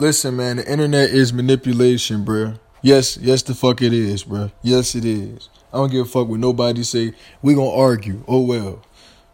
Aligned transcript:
Listen, 0.00 0.36
man, 0.36 0.56
the 0.56 0.70
internet 0.70 1.10
is 1.10 1.32
manipulation, 1.32 2.24
bruh. 2.24 2.58
Yes, 2.82 3.16
yes, 3.16 3.42
the 3.42 3.54
fuck 3.54 3.80
it 3.80 3.92
is, 3.92 4.24
bruh. 4.24 4.50
Yes, 4.60 4.96
it 4.96 5.04
is. 5.04 5.48
I 5.72 5.76
don't 5.76 5.90
give 5.90 6.06
a 6.06 6.08
fuck 6.08 6.28
what 6.28 6.40
nobody 6.40 6.82
say. 6.82 7.12
We 7.42 7.54
gonna 7.54 7.70
argue. 7.70 8.24
Oh 8.26 8.40
well, 8.40 8.82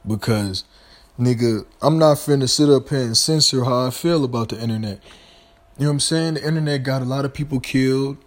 because 0.06 0.64
nigga, 1.18 1.64
I'm 1.80 1.98
not 1.98 2.18
finna 2.18 2.48
sit 2.48 2.68
up 2.68 2.90
here 2.90 3.00
and 3.00 3.16
censor 3.16 3.64
how 3.64 3.86
I 3.86 3.90
feel 3.90 4.22
about 4.22 4.50
the 4.50 4.60
internet. 4.60 5.00
You 5.79 5.84
know 5.84 5.91
what 5.91 5.93
I'm 5.93 6.00
saying? 6.00 6.34
The 6.34 6.46
internet 6.46 6.82
got 6.82 7.00
a 7.00 7.06
lot 7.06 7.24
of 7.24 7.32
people 7.32 7.58
killed. 7.58 8.18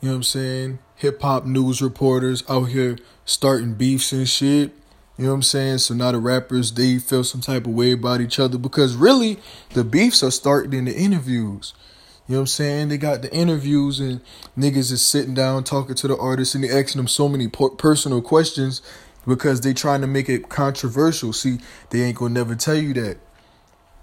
You 0.00 0.08
know 0.08 0.12
what 0.12 0.16
I'm 0.18 0.22
saying? 0.22 0.78
Hip 0.94 1.20
hop 1.20 1.44
news 1.44 1.82
reporters 1.82 2.44
out 2.48 2.66
here 2.66 2.98
starting 3.24 3.74
beefs 3.74 4.12
and 4.12 4.28
shit. 4.28 4.72
You 5.18 5.24
know 5.24 5.30
what 5.30 5.36
I'm 5.36 5.42
saying? 5.42 5.78
So 5.78 5.94
now 5.94 6.12
the 6.12 6.20
rappers 6.20 6.72
they 6.72 6.98
feel 6.98 7.24
some 7.24 7.40
type 7.40 7.66
of 7.66 7.72
way 7.72 7.90
about 7.90 8.20
each 8.20 8.38
other 8.38 8.56
because 8.56 8.94
really 8.94 9.38
the 9.74 9.82
beefs 9.82 10.22
are 10.22 10.30
starting 10.30 10.72
in 10.72 10.84
the 10.84 10.96
interviews. 10.96 11.74
You 12.28 12.34
know 12.34 12.40
what 12.40 12.42
I'm 12.42 12.46
saying? 12.46 12.88
They 12.88 12.98
got 12.98 13.22
the 13.22 13.34
interviews 13.34 13.98
and 13.98 14.20
niggas 14.56 14.92
is 14.92 15.04
sitting 15.04 15.34
down 15.34 15.64
talking 15.64 15.96
to 15.96 16.06
the 16.06 16.16
artists 16.16 16.54
and 16.54 16.62
they 16.62 16.70
asking 16.70 17.00
them 17.00 17.08
so 17.08 17.28
many 17.28 17.48
personal 17.48 18.22
questions 18.22 18.80
because 19.26 19.62
they 19.62 19.74
trying 19.74 20.02
to 20.02 20.06
make 20.06 20.28
it 20.28 20.48
controversial. 20.48 21.32
See, 21.32 21.58
they 21.90 22.02
ain't 22.02 22.18
gonna 22.18 22.34
never 22.34 22.54
tell 22.54 22.76
you 22.76 22.94
that. 22.94 23.18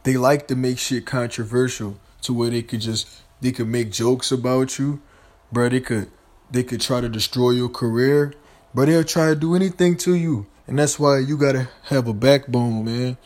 They 0.03 0.17
like 0.17 0.49
to 0.49 0.55
make 0.57 0.79
shit 0.79 1.05
controversial 1.05 1.97
to 2.23 2.33
where 2.33 2.49
they 2.49 2.61
could 2.61 2.81
just 2.81 3.07
they 3.39 3.53
could 3.53 3.69
make 3.69 3.89
jokes 3.89 4.33
about 4.33 4.77
you, 4.77 5.01
bro. 5.49 5.69
They 5.69 5.79
could 5.79 6.11
they 6.51 6.63
could 6.63 6.81
try 6.81 6.99
to 6.99 7.07
destroy 7.07 7.51
your 7.51 7.69
career, 7.69 8.33
but 8.73 8.87
they'll 8.87 9.05
try 9.05 9.27
to 9.27 9.35
do 9.35 9.55
anything 9.55 9.95
to 9.97 10.13
you. 10.13 10.47
And 10.67 10.79
that's 10.79 10.99
why 10.99 11.19
you 11.19 11.37
gotta 11.37 11.69
have 11.83 12.07
a 12.07 12.13
backbone, 12.13 12.85
man. 12.85 13.17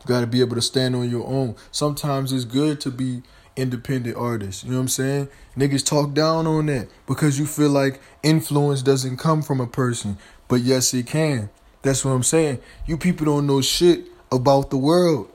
You 0.00 0.06
gotta 0.06 0.26
be 0.26 0.40
able 0.40 0.56
to 0.56 0.62
stand 0.62 0.96
on 0.96 1.08
your 1.08 1.26
own. 1.26 1.56
Sometimes 1.70 2.32
it's 2.32 2.44
good 2.44 2.80
to 2.82 2.90
be 2.90 3.22
independent 3.56 4.16
artists. 4.16 4.64
You 4.64 4.70
know 4.70 4.76
what 4.76 4.82
I'm 4.82 4.88
saying? 4.88 5.28
Niggas 5.56 5.84
talk 5.84 6.14
down 6.14 6.46
on 6.46 6.66
that 6.66 6.88
because 7.06 7.38
you 7.38 7.46
feel 7.46 7.70
like 7.70 8.00
influence 8.22 8.82
doesn't 8.82 9.16
come 9.16 9.42
from 9.42 9.60
a 9.60 9.66
person. 9.66 10.18
But 10.46 10.60
yes, 10.60 10.94
it 10.94 11.06
can. 11.06 11.50
That's 11.82 12.04
what 12.04 12.12
I'm 12.12 12.22
saying. 12.22 12.60
You 12.86 12.96
people 12.96 13.26
don't 13.26 13.46
know 13.46 13.60
shit 13.60 14.06
about 14.32 14.70
the 14.70 14.76
world. 14.76 15.28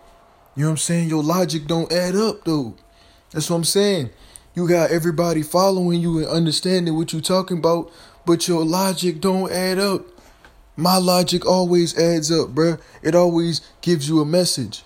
You 0.56 0.64
know 0.64 0.70
what 0.70 0.72
I'm 0.74 0.78
saying? 0.78 1.10
Your 1.10 1.24
logic 1.24 1.68
don't 1.68 1.92
add 1.92 2.16
up, 2.16 2.44
though. 2.44 2.76
That's 3.32 3.50
what 3.50 3.58
I'm 3.58 3.64
saying. 3.64 4.12
You 4.56 4.68
got 4.68 4.92
everybody 4.92 5.42
following 5.42 6.00
you 6.00 6.20
and 6.20 6.28
understanding 6.28 6.96
what 6.96 7.12
you're 7.12 7.22
talking 7.22 7.58
about, 7.58 7.92
but 8.26 8.48
your 8.48 8.64
logic 8.64 9.20
don't 9.20 9.52
add 9.52 9.80
up. 9.80 10.06
My 10.76 10.98
logic 10.98 11.46
always 11.46 11.98
adds 11.98 12.32
up, 12.32 12.50
bruh. 12.50 12.80
It 13.02 13.16
always 13.16 13.62
gives 13.82 14.10
you 14.10 14.22
a 14.22 14.26
message. 14.26 14.84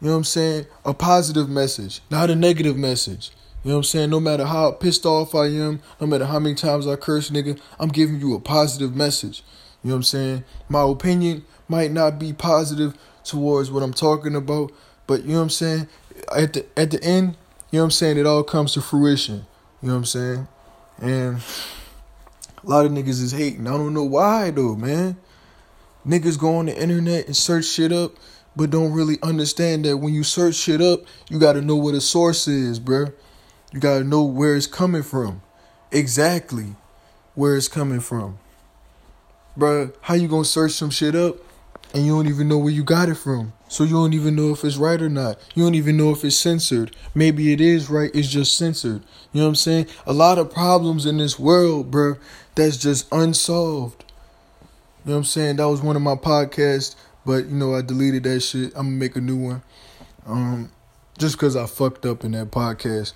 You 0.00 0.06
know 0.06 0.12
what 0.12 0.18
I'm 0.18 0.24
saying? 0.24 0.66
A 0.84 0.94
positive 0.94 1.48
message, 1.48 2.00
not 2.10 2.30
a 2.30 2.36
negative 2.36 2.76
message. 2.76 3.32
You 3.64 3.70
know 3.70 3.76
what 3.76 3.80
I'm 3.80 3.84
saying? 3.84 4.10
No 4.10 4.20
matter 4.20 4.44
how 4.44 4.70
pissed 4.70 5.04
off 5.04 5.34
I 5.34 5.46
am, 5.46 5.80
no 6.00 6.06
matter 6.06 6.26
how 6.26 6.38
many 6.38 6.54
times 6.54 6.86
I 6.86 6.94
curse, 6.94 7.30
nigga, 7.30 7.60
I'm 7.80 7.88
giving 7.88 8.20
you 8.20 8.34
a 8.34 8.40
positive 8.40 8.94
message. 8.94 9.42
You 9.82 9.88
know 9.88 9.94
what 9.94 9.98
I'm 9.98 10.02
saying? 10.04 10.44
My 10.68 10.82
opinion 10.82 11.44
might 11.66 11.90
not 11.90 12.18
be 12.18 12.32
positive 12.32 12.94
towards 13.24 13.70
what 13.70 13.82
I'm 13.82 13.92
talking 13.92 14.36
about, 14.36 14.70
but 15.08 15.22
you 15.22 15.30
know 15.30 15.38
what 15.38 15.42
I'm 15.42 15.50
saying? 15.50 15.88
At 16.36 16.52
the 16.52 16.66
at 16.76 16.92
the 16.92 17.02
end, 17.02 17.36
you 17.70 17.78
know 17.78 17.82
what 17.82 17.84
I'm 17.86 17.90
saying, 17.90 18.18
it 18.18 18.26
all 18.26 18.44
comes 18.44 18.74
to 18.74 18.80
fruition. 18.80 19.46
You 19.82 19.88
know 19.88 19.94
what 19.94 19.98
I'm 19.98 20.04
saying? 20.04 20.48
And 21.00 21.42
a 22.64 22.68
lot 22.68 22.86
of 22.86 22.92
niggas 22.92 23.22
is 23.22 23.32
hating. 23.32 23.66
I 23.66 23.72
don't 23.72 23.94
know 23.94 24.04
why 24.04 24.50
though, 24.50 24.74
man. 24.74 25.16
Niggas 26.06 26.38
go 26.38 26.56
on 26.56 26.66
the 26.66 26.80
internet 26.80 27.26
and 27.26 27.36
search 27.36 27.66
shit 27.66 27.92
up, 27.92 28.12
but 28.56 28.70
don't 28.70 28.92
really 28.92 29.18
understand 29.22 29.84
that 29.84 29.98
when 29.98 30.14
you 30.14 30.24
search 30.24 30.54
shit 30.54 30.80
up, 30.80 31.00
you 31.28 31.38
gotta 31.38 31.60
know 31.60 31.76
what 31.76 31.92
the 31.92 32.00
source 32.00 32.48
is, 32.48 32.80
bruh. 32.80 33.12
You 33.72 33.80
gotta 33.80 34.04
know 34.04 34.24
where 34.24 34.56
it's 34.56 34.66
coming 34.66 35.02
from. 35.02 35.42
Exactly 35.92 36.76
where 37.34 37.56
it's 37.56 37.68
coming 37.68 38.00
from. 38.00 38.38
Bruh, 39.56 39.94
how 40.02 40.14
you 40.14 40.28
gonna 40.28 40.44
search 40.44 40.72
some 40.72 40.90
shit 40.90 41.14
up 41.14 41.36
and 41.94 42.04
you 42.04 42.12
don't 42.12 42.28
even 42.28 42.48
know 42.48 42.58
where 42.58 42.72
you 42.72 42.84
got 42.84 43.08
it 43.08 43.16
from? 43.16 43.52
So 43.68 43.84
you 43.84 43.92
don't 43.92 44.14
even 44.14 44.34
know 44.34 44.50
if 44.50 44.64
it's 44.64 44.76
right 44.76 45.00
or 45.00 45.08
not. 45.08 45.38
You 45.54 45.62
don't 45.62 45.74
even 45.74 45.96
know 45.96 46.10
if 46.10 46.24
it's 46.24 46.36
censored. 46.36 46.94
Maybe 47.14 47.52
it 47.52 47.60
is 47.60 47.90
right, 47.90 48.10
it's 48.14 48.28
just 48.28 48.56
censored. 48.56 49.02
You 49.32 49.40
know 49.40 49.44
what 49.44 49.48
I'm 49.50 49.54
saying? 49.56 49.86
A 50.06 50.12
lot 50.12 50.38
of 50.38 50.52
problems 50.52 51.06
in 51.06 51.18
this 51.18 51.38
world, 51.38 51.90
bro, 51.90 52.14
that's 52.54 52.76
just 52.76 53.06
unsolved. 53.12 54.04
You 55.04 55.10
know 55.10 55.12
what 55.14 55.18
I'm 55.18 55.24
saying? 55.24 55.56
That 55.56 55.68
was 55.68 55.82
one 55.82 55.96
of 55.96 56.02
my 56.02 56.14
podcasts, 56.14 56.96
but 57.24 57.46
you 57.46 57.56
know, 57.56 57.74
I 57.74 57.82
deleted 57.82 58.24
that 58.24 58.40
shit. 58.40 58.72
I'm 58.74 58.86
gonna 58.86 58.90
make 58.90 59.16
a 59.16 59.20
new 59.20 59.36
one. 59.36 59.62
Um 60.26 60.72
just 61.18 61.38
cause 61.38 61.56
I 61.56 61.66
fucked 61.66 62.06
up 62.06 62.24
in 62.24 62.32
that 62.32 62.50
podcast. 62.50 63.12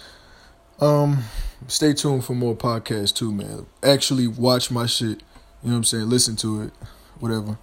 Um 0.81 1.25
stay 1.67 1.93
tuned 1.95 2.25
for 2.25 2.35
more 2.35 2.55
podcasts 2.55 3.15
too, 3.15 3.33
man. 3.33 3.67
Actually 3.83 4.27
watch 4.27 4.71
my 4.71 4.87
shit. 4.87 5.23
You 5.63 5.69
know 5.69 5.73
what 5.73 5.77
I'm 5.77 5.85
saying? 5.85 6.09
Listen 6.09 6.37
to 6.37 6.63
it. 6.63 6.73
Whatever. 7.21 7.59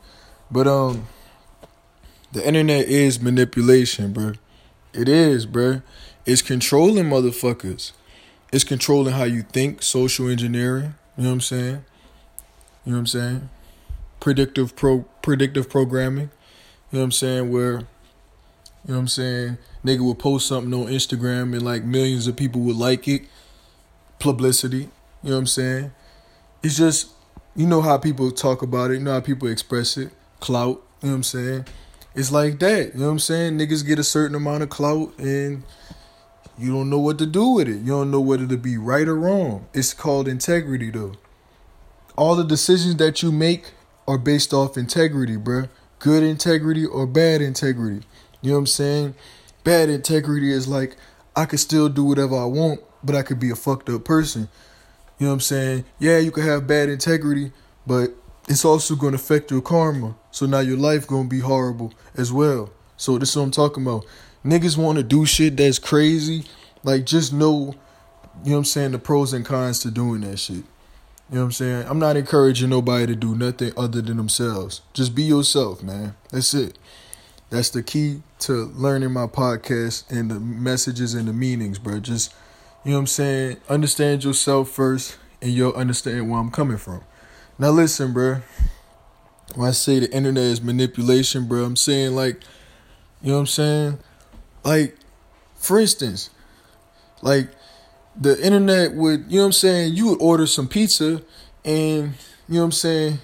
But 0.51 0.67
um 0.67 1.07
the 2.31 2.45
internet 2.45 2.87
is 2.87 3.19
manipulation, 3.19 4.13
bro. 4.13 4.33
It 4.93 5.09
is, 5.09 5.45
bro. 5.45 5.81
It's 6.25 6.41
controlling 6.41 7.05
motherfuckers. 7.05 7.91
It's 8.51 8.63
controlling 8.63 9.13
how 9.13 9.23
you 9.23 9.43
think, 9.43 9.81
social 9.81 10.27
engineering. 10.29 10.95
You 11.17 11.23
know 11.23 11.29
what 11.29 11.33
I'm 11.33 11.41
saying? 11.41 11.85
You 12.85 12.91
know 12.91 12.93
what 12.93 12.99
I'm 12.99 13.07
saying? 13.07 13.49
Predictive 14.19 14.75
pro 14.75 15.05
predictive 15.21 15.69
programming. 15.69 16.29
You 16.91 16.97
know 16.97 16.99
what 16.99 17.03
I'm 17.05 17.11
saying? 17.11 17.51
Where 17.51 17.71
you 17.71 17.77
know 18.87 18.95
what 18.95 18.97
I'm 18.97 19.07
saying? 19.07 19.57
Nigga 19.83 19.99
will 19.99 20.15
post 20.15 20.47
something 20.47 20.73
on 20.73 20.87
Instagram 20.87 21.53
and 21.53 21.61
like 21.63 21.83
millions 21.83 22.27
of 22.27 22.35
people 22.35 22.61
would 22.61 22.75
like 22.75 23.07
it. 23.07 23.23
Publicity. 24.19 24.89
You 25.23 25.29
know 25.29 25.35
what 25.35 25.39
I'm 25.39 25.47
saying? 25.47 25.91
It's 26.63 26.77
just 26.77 27.09
you 27.55 27.65
know 27.65 27.81
how 27.81 27.97
people 27.97 28.31
talk 28.31 28.61
about 28.61 28.91
it, 28.91 28.95
you 28.95 28.99
know 29.01 29.13
how 29.13 29.19
people 29.19 29.47
express 29.47 29.97
it. 29.97 30.11
Clout, 30.39 30.83
you 31.01 31.07
know 31.07 31.13
what 31.13 31.15
I'm 31.15 31.23
saying? 31.23 31.65
It's 32.15 32.31
like 32.31 32.59
that, 32.59 32.93
you 32.93 32.99
know 32.99 33.05
what 33.05 33.11
I'm 33.11 33.19
saying? 33.19 33.57
Niggas 33.57 33.85
get 33.85 33.99
a 33.99 34.03
certain 34.03 34.35
amount 34.35 34.63
of 34.63 34.69
clout 34.69 35.17
and 35.19 35.63
you 36.57 36.73
don't 36.73 36.89
know 36.89 36.99
what 36.99 37.17
to 37.19 37.25
do 37.25 37.47
with 37.49 37.69
it. 37.69 37.77
You 37.77 37.91
don't 37.93 38.11
know 38.11 38.19
whether 38.19 38.45
to 38.45 38.57
be 38.57 38.77
right 38.77 39.07
or 39.07 39.15
wrong. 39.15 39.67
It's 39.73 39.93
called 39.93 40.27
integrity, 40.27 40.91
though. 40.91 41.13
All 42.17 42.35
the 42.35 42.43
decisions 42.43 42.97
that 42.97 43.23
you 43.23 43.31
make 43.31 43.71
are 44.05 44.17
based 44.17 44.53
off 44.53 44.75
integrity, 44.75 45.37
bruh. 45.37 45.69
Good 45.99 46.21
integrity 46.21 46.85
or 46.85 47.07
bad 47.07 47.41
integrity. 47.41 48.05
You 48.41 48.49
know 48.51 48.55
what 48.55 48.59
I'm 48.59 48.67
saying? 48.67 49.15
Bad 49.63 49.89
integrity 49.89 50.51
is 50.51 50.67
like, 50.67 50.97
I 51.33 51.45
could 51.45 51.59
still 51.61 51.87
do 51.87 52.03
whatever 52.03 52.37
I 52.37 52.45
want, 52.45 52.81
but 53.03 53.15
I 53.15 53.21
could 53.21 53.39
be 53.39 53.51
a 53.51 53.55
fucked 53.55 53.87
up 53.87 54.03
person. 54.03 54.49
You 55.17 55.27
know 55.27 55.31
what 55.31 55.35
I'm 55.35 55.39
saying? 55.41 55.85
Yeah, 55.97 56.17
you 56.17 56.31
could 56.31 56.43
have 56.43 56.67
bad 56.67 56.89
integrity, 56.89 57.53
but 57.87 58.15
it's 58.49 58.65
also 58.65 58.95
going 58.95 59.13
to 59.13 59.15
affect 59.15 59.51
your 59.51 59.61
karma. 59.61 60.15
So 60.31 60.45
now 60.47 60.59
your 60.59 60.77
life 60.77 61.07
going 61.07 61.25
to 61.25 61.29
be 61.29 61.39
horrible 61.39 61.93
as 62.15 62.33
well. 62.33 62.71
So 62.97 63.17
this 63.17 63.29
is 63.29 63.37
what 63.37 63.43
I'm 63.43 63.51
talking 63.51 63.83
about 63.83 64.05
niggas 64.43 64.77
want 64.77 64.97
to 64.97 65.03
do 65.03 65.25
shit 65.25 65.55
that's 65.55 65.79
crazy, 65.79 66.45
like 66.83 67.05
just 67.05 67.31
know, 67.31 67.75
you 68.43 68.51
know 68.51 68.51
what 68.51 68.57
I'm 68.57 68.65
saying, 68.65 68.91
the 68.91 68.99
pros 68.99 69.33
and 69.33 69.45
cons 69.45 69.79
to 69.79 69.91
doing 69.91 70.21
that 70.21 70.37
shit. 70.37 70.55
You 70.55 71.35
know 71.35 71.41
what 71.41 71.45
I'm 71.45 71.51
saying? 71.51 71.87
I'm 71.87 71.99
not 71.99 72.17
encouraging 72.17 72.69
nobody 72.69 73.05
to 73.07 73.15
do 73.15 73.35
nothing 73.35 73.71
other 73.77 74.01
than 74.01 74.17
themselves. 74.17 74.81
Just 74.93 75.13
be 75.13 75.23
yourself, 75.23 75.83
man. 75.83 76.15
That's 76.31 76.53
it. 76.55 76.79
That's 77.51 77.69
the 77.69 77.83
key 77.83 78.23
to 78.39 78.65
learning 78.75 79.11
my 79.11 79.27
podcast 79.27 80.09
and 80.09 80.31
the 80.31 80.39
messages 80.39 81.13
and 81.13 81.27
the 81.27 81.33
meanings, 81.33 81.77
bro. 81.77 81.99
Just, 81.99 82.33
you 82.83 82.91
know 82.91 82.97
what 82.97 83.01
I'm 83.01 83.07
saying? 83.07 83.57
Understand 83.69 84.23
yourself 84.23 84.69
first 84.69 85.17
and 85.41 85.51
you'll 85.51 85.73
understand 85.73 86.29
where 86.29 86.39
I'm 86.39 86.51
coming 86.51 86.77
from. 86.77 87.03
Now 87.59 87.71
listen, 87.71 88.13
bro. 88.13 88.37
When 89.55 89.67
I 89.67 89.71
say 89.71 89.99
the 89.99 90.09
internet 90.13 90.43
is 90.43 90.61
manipulation, 90.61 91.45
bro, 91.45 91.65
I'm 91.65 91.75
saying 91.75 92.15
like, 92.15 92.41
you 93.21 93.31
know 93.31 93.33
what 93.33 93.39
I'm 93.41 93.47
saying? 93.47 93.97
Like, 94.63 94.95
for 95.57 95.77
instance, 95.77 96.29
like 97.21 97.49
the 98.15 98.41
internet 98.41 98.93
would, 98.93 99.25
you 99.27 99.37
know 99.37 99.41
what 99.41 99.45
I'm 99.47 99.51
saying, 99.51 99.93
you 99.93 100.07
would 100.07 100.21
order 100.21 100.47
some 100.47 100.69
pizza 100.69 101.21
and 101.65 102.13
you 102.47 102.55
know 102.55 102.61
what 102.61 102.65
I'm 102.65 102.71
saying, 102.71 103.19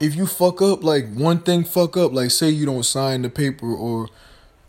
if 0.00 0.14
you 0.16 0.26
fuck 0.26 0.60
up 0.60 0.84
like 0.84 1.10
one 1.14 1.38
thing 1.38 1.64
fuck 1.64 1.96
up, 1.96 2.12
like 2.12 2.30
say 2.30 2.50
you 2.50 2.66
don't 2.66 2.84
sign 2.84 3.22
the 3.22 3.30
paper 3.30 3.72
or 3.72 4.08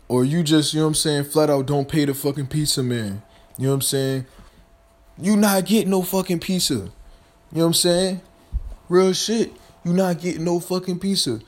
or 0.08 0.24
you 0.24 0.42
just, 0.42 0.72
you 0.72 0.80
know 0.80 0.86
what 0.86 0.90
I'm 0.90 0.94
saying, 0.94 1.24
flat 1.24 1.50
out 1.50 1.66
don't 1.66 1.88
pay 1.88 2.06
the 2.06 2.14
fucking 2.14 2.46
pizza 2.46 2.82
man. 2.82 3.20
You 3.58 3.64
know 3.64 3.70
what 3.70 3.74
I'm 3.74 3.82
saying? 3.82 4.26
You 5.18 5.36
not 5.36 5.66
get 5.66 5.88
no 5.88 6.00
fucking 6.00 6.40
pizza. 6.40 6.74
You 6.74 6.80
know 6.80 6.90
what 7.60 7.64
I'm 7.66 7.74
saying? 7.74 8.20
Real 8.88 9.12
shit. 9.12 9.52
You 9.84 9.92
not 9.92 10.20
getting 10.20 10.44
no 10.44 10.60
fucking 10.60 10.98
pizza. 10.98 11.30
You 11.30 11.38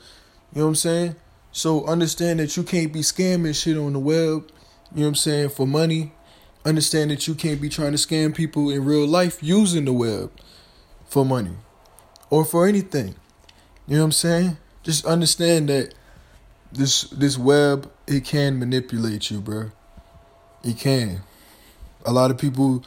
know 0.53 0.63
what 0.63 0.67
I'm 0.69 0.75
saying? 0.75 1.15
So 1.51 1.85
understand 1.85 2.39
that 2.39 2.55
you 2.55 2.63
can't 2.63 2.93
be 2.93 2.99
scamming 2.99 3.55
shit 3.55 3.77
on 3.77 3.93
the 3.93 3.99
web 3.99 4.51
you 4.93 5.01
know 5.01 5.07
what 5.07 5.09
I'm 5.09 5.15
saying, 5.15 5.49
for 5.49 5.67
money. 5.67 6.11
Understand 6.65 7.11
that 7.11 7.27
you 7.27 7.35
can't 7.35 7.61
be 7.61 7.69
trying 7.69 7.91
to 7.91 7.97
scam 7.97 8.35
people 8.35 8.69
in 8.69 8.85
real 8.85 9.07
life 9.07 9.41
using 9.41 9.85
the 9.85 9.93
web 9.93 10.31
for 11.05 11.25
money 11.25 11.55
or 12.29 12.43
for 12.43 12.67
anything. 12.67 13.15
You 13.87 13.95
know 13.95 13.99
what 13.99 14.05
I'm 14.05 14.11
saying? 14.11 14.57
Just 14.83 15.05
understand 15.05 15.69
that 15.69 15.93
this 16.71 17.03
this 17.03 17.37
web 17.37 17.91
it 18.05 18.25
can 18.25 18.59
manipulate 18.59 19.29
you, 19.31 19.39
bro. 19.39 19.71
It 20.63 20.77
can. 20.77 21.21
A 22.05 22.11
lot 22.11 22.31
of 22.31 22.37
people, 22.37 22.83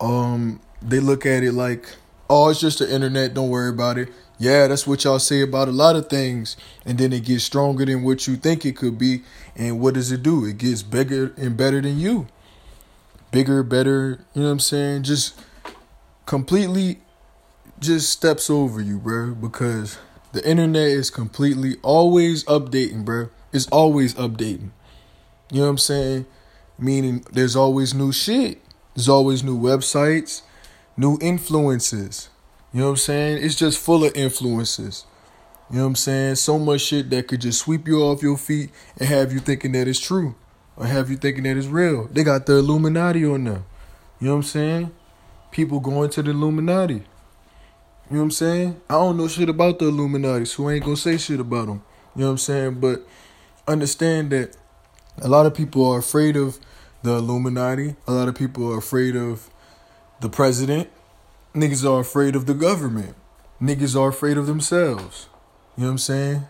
um, 0.00 0.60
they 0.80 1.00
look 1.00 1.24
at 1.24 1.42
it 1.42 1.52
like, 1.52 1.88
oh, 2.32 2.48
it's 2.48 2.60
just 2.60 2.78
the 2.78 2.92
internet. 2.92 3.34
Don't 3.34 3.50
worry 3.50 3.68
about 3.68 3.98
it. 3.98 4.08
Yeah, 4.38 4.66
that's 4.66 4.86
what 4.86 5.04
y'all 5.04 5.18
say 5.18 5.42
about 5.42 5.68
a 5.68 5.72
lot 5.72 5.96
of 5.96 6.08
things. 6.08 6.56
And 6.86 6.96
then 6.96 7.12
it 7.12 7.26
gets 7.26 7.44
stronger 7.44 7.84
than 7.84 8.02
what 8.02 8.26
you 8.26 8.36
think 8.36 8.64
it 8.64 8.74
could 8.74 8.96
be. 8.96 9.22
And 9.54 9.80
what 9.80 9.92
does 9.94 10.10
it 10.10 10.22
do? 10.22 10.46
It 10.46 10.56
gets 10.56 10.82
bigger 10.82 11.34
and 11.36 11.58
better 11.58 11.82
than 11.82 11.98
you. 11.98 12.26
Bigger, 13.32 13.62
better, 13.62 14.24
you 14.32 14.40
know 14.40 14.48
what 14.48 14.52
I'm 14.52 14.60
saying? 14.60 15.02
Just 15.02 15.38
completely 16.24 17.00
just 17.78 18.10
steps 18.10 18.48
over 18.48 18.80
you, 18.80 18.98
bro, 18.98 19.34
because 19.34 19.98
the 20.32 20.48
internet 20.48 20.88
is 20.88 21.10
completely 21.10 21.76
always 21.82 22.44
updating, 22.44 23.04
bro. 23.04 23.28
It's 23.52 23.66
always 23.68 24.14
updating. 24.14 24.70
You 25.50 25.58
know 25.58 25.64
what 25.64 25.70
I'm 25.70 25.78
saying? 25.78 26.26
Meaning 26.78 27.26
there's 27.30 27.56
always 27.56 27.92
new 27.92 28.10
shit. 28.10 28.62
There's 28.94 29.08
always 29.08 29.44
new 29.44 29.58
websites, 29.58 30.42
new 30.96 31.18
influences. 31.20 32.28
You 32.72 32.80
know 32.80 32.86
what 32.86 32.90
I'm 32.92 32.96
saying? 32.96 33.44
It's 33.44 33.54
just 33.54 33.78
full 33.78 34.04
of 34.04 34.16
influences. 34.16 35.04
You 35.70 35.78
know 35.78 35.84
what 35.84 35.88
I'm 35.88 35.96
saying? 35.96 36.34
So 36.36 36.58
much 36.58 36.82
shit 36.82 37.10
that 37.10 37.28
could 37.28 37.40
just 37.40 37.60
sweep 37.60 37.86
you 37.88 38.02
off 38.02 38.22
your 38.22 38.36
feet 38.36 38.70
and 38.98 39.08
have 39.08 39.32
you 39.32 39.40
thinking 39.40 39.72
that 39.72 39.88
it's 39.88 40.00
true 40.00 40.34
or 40.76 40.86
have 40.86 41.10
you 41.10 41.16
thinking 41.16 41.44
that 41.44 41.56
it's 41.56 41.66
real. 41.66 42.08
They 42.08 42.24
got 42.24 42.46
the 42.46 42.58
Illuminati 42.58 43.24
on 43.24 43.44
them. 43.44 43.64
You 44.20 44.28
know 44.28 44.34
what 44.34 44.36
I'm 44.38 44.42
saying? 44.44 44.90
People 45.50 45.80
going 45.80 46.10
to 46.10 46.22
the 46.22 46.30
Illuminati. 46.30 46.94
You 46.94 47.00
know 48.10 48.18
what 48.18 48.22
I'm 48.24 48.30
saying? 48.30 48.80
I 48.88 48.94
don't 48.94 49.16
know 49.16 49.28
shit 49.28 49.48
about 49.48 49.78
the 49.78 49.86
Illuminati, 49.86 50.44
so 50.44 50.68
I 50.68 50.74
ain't 50.74 50.84
gonna 50.84 50.96
say 50.96 51.16
shit 51.16 51.40
about 51.40 51.66
them. 51.66 51.82
You 52.14 52.22
know 52.22 52.26
what 52.26 52.32
I'm 52.32 52.38
saying? 52.38 52.74
But 52.74 53.06
understand 53.66 54.30
that 54.32 54.54
a 55.18 55.28
lot 55.28 55.46
of 55.46 55.54
people 55.54 55.90
are 55.90 55.98
afraid 55.98 56.36
of 56.36 56.58
the 57.02 57.14
Illuminati. 57.14 57.96
A 58.06 58.12
lot 58.12 58.28
of 58.28 58.34
people 58.34 58.70
are 58.72 58.78
afraid 58.78 59.16
of 59.16 59.48
the 60.22 60.28
president. 60.28 60.88
Niggas 61.54 61.84
are 61.88 62.00
afraid 62.00 62.34
of 62.34 62.46
the 62.46 62.54
government. 62.54 63.14
Niggas 63.60 64.00
are 64.00 64.08
afraid 64.08 64.38
of 64.38 64.46
themselves. 64.46 65.28
You 65.76 65.82
know 65.82 65.88
what 65.88 65.92
I'm 65.92 65.98
saying? 65.98 66.42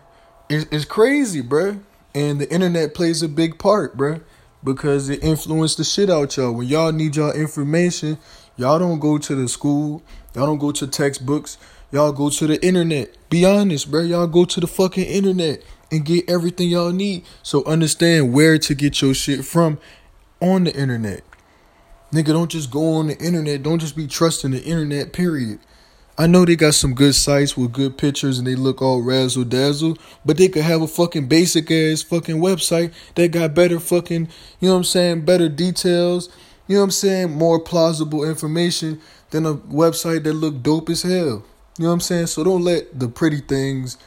It's, 0.49 0.65
it's 0.71 0.85
crazy, 0.85 1.41
bruh. 1.41 1.81
And 2.15 2.39
the 2.39 2.51
internet 2.51 2.93
plays 2.93 3.21
a 3.21 3.27
big 3.27 3.57
part, 3.57 3.97
bruh. 3.97 4.21
Because 4.63 5.09
it 5.09 5.23
influenced 5.23 5.77
the 5.77 5.83
shit 5.83 6.09
out 6.09 6.37
y'all. 6.37 6.53
When 6.53 6.67
y'all 6.67 6.91
need 6.91 7.15
y'all 7.15 7.33
information, 7.33 8.17
y'all 8.55 8.79
don't 8.79 8.99
go 8.99 9.17
to 9.17 9.35
the 9.35 9.49
school. 9.49 10.01
Y'all 10.33 10.45
don't 10.45 10.59
go 10.59 10.71
to 10.71 10.87
textbooks. 10.87 11.57
Y'all 11.91 12.11
go 12.11 12.29
to 12.29 12.47
the 12.47 12.65
internet. 12.65 13.17
Be 13.29 13.43
honest, 13.45 13.91
bruh. 13.91 14.07
Y'all 14.07 14.27
go 14.27 14.45
to 14.45 14.59
the 14.59 14.67
fucking 14.67 15.05
internet 15.05 15.63
and 15.91 16.05
get 16.05 16.29
everything 16.29 16.69
y'all 16.69 16.91
need. 16.91 17.25
So 17.41 17.63
understand 17.65 18.33
where 18.33 18.57
to 18.59 18.75
get 18.75 19.01
your 19.01 19.13
shit 19.13 19.43
from 19.43 19.79
on 20.39 20.63
the 20.63 20.75
internet. 20.75 21.23
Nigga, 22.13 22.27
don't 22.27 22.51
just 22.51 22.69
go 22.69 22.93
on 22.93 23.07
the 23.07 23.17
internet. 23.17 23.63
Don't 23.63 23.79
just 23.79 23.95
be 23.95 24.05
trusting 24.05 24.51
the 24.51 24.63
internet, 24.63 25.13
period. 25.13 25.59
I 26.15 26.27
know 26.27 26.45
they 26.45 26.55
got 26.55 26.75
some 26.75 26.93
good 26.93 27.15
sites 27.15 27.57
with 27.57 27.71
good 27.71 27.97
pictures 27.97 28.37
and 28.37 28.45
they 28.45 28.53
look 28.53 28.83
all 28.83 29.01
razzle 29.01 29.45
dazzle, 29.45 29.97
but 30.23 30.37
they 30.37 30.47
could 30.47 30.61
have 30.61 30.83
a 30.83 30.87
fucking 30.87 31.27
basic 31.27 31.71
ass 31.71 32.03
fucking 32.03 32.37
website 32.37 32.93
that 33.15 33.31
got 33.31 33.55
better 33.55 33.79
fucking, 33.79 34.27
you 34.59 34.67
know 34.67 34.73
what 34.73 34.77
I'm 34.77 34.83
saying, 34.83 35.25
better 35.25 35.49
details, 35.49 36.29
you 36.67 36.75
know 36.75 36.81
what 36.81 36.85
I'm 36.85 36.91
saying, 36.91 37.31
more 37.31 37.59
plausible 37.59 38.23
information 38.23 39.01
than 39.31 39.47
a 39.47 39.55
website 39.55 40.23
that 40.25 40.33
look 40.33 40.61
dope 40.61 40.91
as 40.91 41.01
hell. 41.01 41.43
You 41.79 41.85
know 41.85 41.87
what 41.87 41.93
I'm 41.93 41.99
saying? 41.99 42.27
So 42.27 42.43
don't 42.43 42.63
let 42.63 42.99
the 42.99 43.07
pretty 43.07 43.39
things 43.39 43.97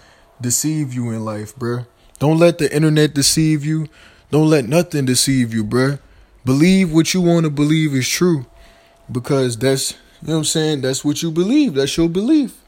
deceive 0.41 0.95
you 0.95 1.11
in 1.11 1.25
life, 1.25 1.57
bruh. 1.57 1.89
Don't 2.21 2.39
let 2.39 2.59
the 2.59 2.73
internet 2.73 3.15
deceive 3.15 3.65
you. 3.65 3.89
Don't 4.31 4.49
let 4.49 4.69
nothing 4.69 5.07
deceive 5.07 5.53
you, 5.53 5.65
bruh. 5.65 5.99
Believe 6.47 6.93
what 6.93 7.13
you 7.13 7.21
want 7.21 7.43
to 7.43 7.51
believe 7.51 7.93
is 7.93 8.09
true. 8.09 8.47
Because 9.11 9.59
that's, 9.59 9.93
you 10.23 10.29
know 10.29 10.35
what 10.35 10.39
I'm 10.39 10.45
saying? 10.45 10.81
That's 10.83 11.05
what 11.05 11.21
you 11.21 11.33
believe. 11.33 11.75
That's 11.75 11.97
your 11.97 12.09
belief. 12.09 12.63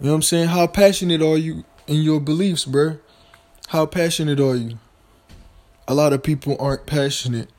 You 0.00 0.06
know 0.06 0.12
what 0.12 0.16
I'm 0.16 0.22
saying? 0.22 0.48
How 0.48 0.66
passionate 0.66 1.20
are 1.20 1.36
you 1.36 1.64
in 1.86 1.96
your 1.96 2.18
beliefs, 2.18 2.64
bruh? 2.64 2.98
How 3.68 3.84
passionate 3.84 4.40
are 4.40 4.56
you? 4.56 4.78
A 5.86 5.92
lot 5.92 6.14
of 6.14 6.22
people 6.22 6.56
aren't 6.58 6.86
passionate 6.86 7.50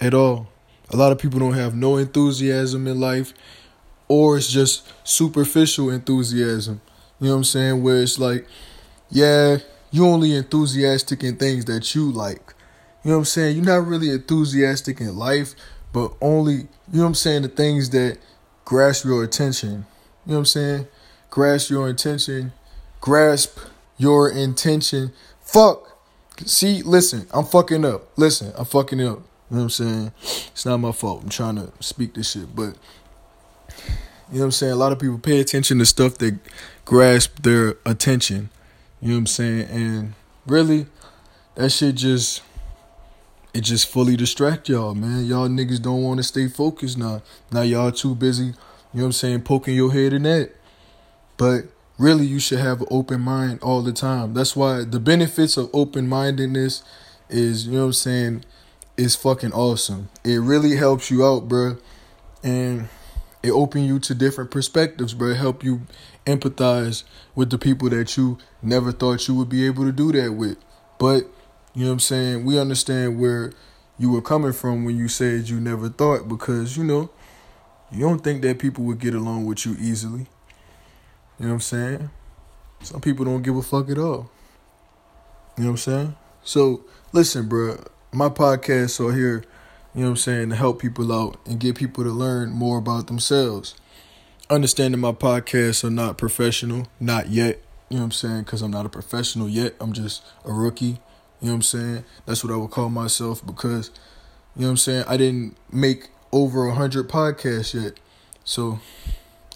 at 0.00 0.14
all. 0.14 0.48
A 0.90 0.96
lot 0.96 1.12
of 1.12 1.18
people 1.18 1.38
don't 1.38 1.54
have 1.54 1.76
no 1.76 1.96
enthusiasm 1.96 2.88
in 2.88 2.98
life, 2.98 3.32
or 4.08 4.36
it's 4.36 4.50
just 4.50 4.82
superficial 5.04 5.90
enthusiasm. 5.90 6.80
You 7.20 7.28
know 7.28 7.34
what 7.34 7.38
I'm 7.38 7.44
saying? 7.44 7.82
Where 7.84 8.02
it's 8.02 8.18
like, 8.18 8.48
yeah, 9.10 9.58
you 9.92 10.06
only 10.06 10.34
enthusiastic 10.34 11.22
in 11.22 11.36
things 11.36 11.66
that 11.66 11.94
you 11.94 12.10
like. 12.10 12.53
You 13.04 13.10
know 13.10 13.16
what 13.16 13.20
I'm 13.20 13.24
saying? 13.26 13.56
You're 13.56 13.66
not 13.66 13.86
really 13.86 14.10
enthusiastic 14.10 14.98
in 15.00 15.14
life, 15.16 15.54
but 15.92 16.14
only, 16.22 16.54
you 16.54 16.68
know 16.92 17.02
what 17.02 17.08
I'm 17.08 17.14
saying, 17.14 17.42
the 17.42 17.48
things 17.48 17.90
that 17.90 18.18
grasp 18.64 19.04
your 19.04 19.22
attention. 19.22 19.86
You 20.24 20.32
know 20.32 20.34
what 20.34 20.38
I'm 20.38 20.44
saying? 20.46 20.86
Grasp 21.28 21.70
your 21.70 21.88
intention. 21.88 22.52
Grasp 23.02 23.58
your 23.98 24.30
intention. 24.30 25.12
Fuck. 25.42 25.98
See, 26.46 26.82
listen, 26.82 27.26
I'm 27.32 27.44
fucking 27.44 27.84
up. 27.84 28.16
Listen, 28.16 28.54
I'm 28.56 28.64
fucking 28.64 29.00
up. 29.02 29.18
You 29.50 29.56
know 29.56 29.58
what 29.58 29.62
I'm 29.64 29.70
saying? 29.70 30.12
It's 30.22 30.64
not 30.64 30.78
my 30.78 30.92
fault. 30.92 31.24
I'm 31.24 31.28
trying 31.28 31.56
to 31.56 31.70
speak 31.80 32.14
this 32.14 32.30
shit, 32.30 32.56
but 32.56 32.76
you 34.32 34.38
know 34.38 34.40
what 34.40 34.44
I'm 34.44 34.50
saying? 34.52 34.72
A 34.72 34.76
lot 34.76 34.92
of 34.92 34.98
people 34.98 35.18
pay 35.18 35.40
attention 35.40 35.78
to 35.78 35.84
stuff 35.84 36.16
that 36.18 36.38
grasp 36.86 37.42
their 37.42 37.76
attention. 37.84 38.48
You 39.02 39.08
know 39.08 39.14
what 39.16 39.18
I'm 39.18 39.26
saying? 39.26 39.68
And 39.68 40.14
really, 40.46 40.86
that 41.56 41.70
shit 41.70 41.96
just 41.96 42.42
it 43.54 43.62
just 43.62 43.86
fully 43.86 44.16
distract 44.16 44.68
y'all, 44.68 44.94
man. 44.94 45.24
Y'all 45.24 45.48
niggas 45.48 45.80
don't 45.80 46.02
want 46.02 46.18
to 46.18 46.24
stay 46.24 46.48
focused 46.48 46.98
now. 46.98 47.22
Now 47.52 47.62
y'all 47.62 47.92
too 47.92 48.16
busy, 48.16 48.46
you 48.46 48.52
know 48.94 49.02
what 49.02 49.04
I'm 49.04 49.12
saying, 49.12 49.42
poking 49.42 49.76
your 49.76 49.92
head 49.92 50.12
in 50.12 50.24
that. 50.24 50.50
But 51.36 51.66
really 51.96 52.26
you 52.26 52.40
should 52.40 52.58
have 52.58 52.80
an 52.80 52.88
open 52.90 53.20
mind 53.20 53.60
all 53.62 53.82
the 53.82 53.92
time. 53.92 54.34
That's 54.34 54.56
why 54.56 54.82
the 54.82 54.98
benefits 54.98 55.56
of 55.56 55.70
open 55.72 56.08
mindedness 56.08 56.82
is, 57.28 57.66
you 57.66 57.74
know 57.74 57.80
what 57.80 57.86
I'm 57.86 57.92
saying, 57.92 58.44
is 58.96 59.14
fucking 59.14 59.52
awesome. 59.52 60.08
It 60.24 60.40
really 60.40 60.76
helps 60.76 61.10
you 61.10 61.24
out, 61.24 61.48
bro. 61.48 61.76
And 62.42 62.88
it 63.42 63.50
open 63.50 63.84
you 63.84 63.98
to 64.00 64.14
different 64.14 64.50
perspectives, 64.50 65.14
bro. 65.14 65.34
Help 65.34 65.62
you 65.62 65.82
empathize 66.26 67.04
with 67.34 67.50
the 67.50 67.58
people 67.58 67.88
that 67.90 68.16
you 68.16 68.38
never 68.62 68.90
thought 68.90 69.28
you 69.28 69.34
would 69.36 69.48
be 69.48 69.64
able 69.66 69.84
to 69.84 69.92
do 69.92 70.10
that 70.12 70.32
with. 70.32 70.58
But, 70.98 71.24
you 71.74 71.82
know 71.82 71.88
what 71.88 71.92
I'm 71.94 72.00
saying? 72.00 72.44
We 72.44 72.58
understand 72.58 73.20
where 73.20 73.52
you 73.98 74.10
were 74.10 74.22
coming 74.22 74.52
from 74.52 74.84
when 74.84 74.96
you 74.96 75.08
said 75.08 75.48
you 75.48 75.60
never 75.60 75.88
thought 75.88 76.28
because, 76.28 76.76
you 76.76 76.84
know, 76.84 77.10
you 77.90 78.00
don't 78.00 78.22
think 78.24 78.42
that 78.42 78.58
people 78.58 78.84
would 78.84 78.98
get 78.98 79.14
along 79.14 79.46
with 79.46 79.64
you 79.66 79.76
easily. 79.78 80.26
You 81.38 81.46
know 81.46 81.48
what 81.48 81.54
I'm 81.54 81.60
saying? 81.60 82.10
Some 82.80 83.00
people 83.00 83.24
don't 83.24 83.42
give 83.42 83.56
a 83.56 83.62
fuck 83.62 83.90
at 83.90 83.98
all. 83.98 84.30
You 85.56 85.64
know 85.64 85.70
what 85.70 85.70
I'm 85.70 85.76
saying? 85.76 86.16
So, 86.42 86.84
listen, 87.12 87.48
bro, 87.48 87.82
my 88.12 88.28
podcasts 88.28 89.00
are 89.00 89.12
here, 89.12 89.44
you 89.94 90.00
know 90.00 90.06
what 90.06 90.10
I'm 90.10 90.16
saying, 90.16 90.50
to 90.50 90.56
help 90.56 90.80
people 90.80 91.12
out 91.12 91.38
and 91.46 91.60
get 91.60 91.76
people 91.76 92.04
to 92.04 92.10
learn 92.10 92.50
more 92.50 92.78
about 92.78 93.06
themselves 93.06 93.74
understanding 94.50 95.00
my 95.00 95.12
podcasts 95.12 95.84
are 95.84 95.90
not 95.90 96.18
professional, 96.18 96.86
not 97.00 97.28
yet. 97.28 97.62
You 97.88 97.96
know 97.96 98.02
what 98.02 98.04
I'm 98.06 98.12
saying? 98.12 98.42
Because 98.42 98.62
I'm 98.62 98.70
not 98.70 98.86
a 98.86 98.88
professional 98.90 99.48
yet. 99.48 99.74
I'm 99.80 99.92
just 99.92 100.22
a 100.44 100.52
rookie. 100.52 100.98
You 101.40 101.48
know 101.48 101.52
what 101.52 101.56
I'm 101.56 101.62
saying? 101.62 102.04
That's 102.26 102.42
what 102.42 102.52
I 102.52 102.56
would 102.56 102.70
call 102.70 102.88
myself 102.88 103.44
because, 103.44 103.90
you 104.56 104.62
know 104.62 104.68
what 104.68 104.70
I'm 104.72 104.76
saying? 104.78 105.04
I 105.08 105.16
didn't 105.16 105.56
make 105.70 106.08
over 106.32 106.66
a 106.66 106.74
hundred 106.74 107.08
podcasts 107.08 107.74
yet. 107.80 107.98
So, 108.44 108.80